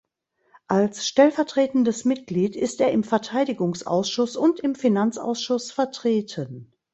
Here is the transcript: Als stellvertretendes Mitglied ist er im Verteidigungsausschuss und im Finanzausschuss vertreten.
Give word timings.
Als 0.67 1.07
stellvertretendes 1.07 2.05
Mitglied 2.05 2.55
ist 2.55 2.81
er 2.81 2.89
im 2.91 3.03
Verteidigungsausschuss 3.03 4.35
und 4.35 4.59
im 4.59 4.73
Finanzausschuss 4.73 5.71
vertreten. 5.71 6.73